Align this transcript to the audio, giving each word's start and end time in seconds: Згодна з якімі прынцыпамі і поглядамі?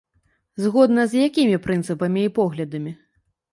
Згодна 0.63 1.03
з 1.11 1.27
якімі 1.27 1.61
прынцыпамі 1.67 2.25
і 2.25 2.35
поглядамі? 2.41 2.97